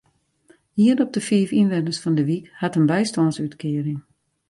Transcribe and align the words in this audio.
Ien 0.83 0.99
op 1.05 1.11
de 1.15 1.21
fiif 1.27 1.49
ynwenners 1.59 2.01
fan 2.03 2.15
de 2.17 2.25
wyk 2.29 2.45
hat 2.61 2.77
in 2.79 2.89
bystânsútkearing. 2.91 3.99